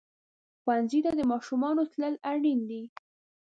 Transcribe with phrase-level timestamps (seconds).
[0.61, 2.83] ښوونځي ته د ماشومانو تلل اړین دي.